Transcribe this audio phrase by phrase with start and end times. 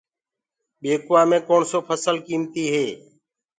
[0.81, 2.87] ٻيڪوآ مي ڪوڻسو ڦسل قيمتي هي۔